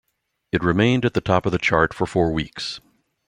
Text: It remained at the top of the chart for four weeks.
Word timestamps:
It 0.51 0.63
remained 0.63 1.05
at 1.05 1.13
the 1.13 1.21
top 1.21 1.45
of 1.45 1.51
the 1.51 1.59
chart 1.59 1.93
for 1.93 2.07
four 2.07 2.31
weeks. 2.33 2.79